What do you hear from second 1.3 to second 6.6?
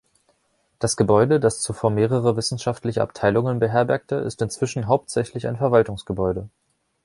das zuvor mehrere wissenschaftliche Abteilungen beherbergte, ist inzwischen hauptsächlich ein Verwaltungsgebäude.